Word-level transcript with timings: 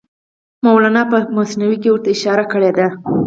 مولانا 0.65 1.03
په 1.11 1.17
مثنوي 1.37 1.77
کې 1.81 1.89
ورته 1.91 2.09
اشاره 2.13 2.45
کړې 2.51 2.71
ده. 2.77 2.87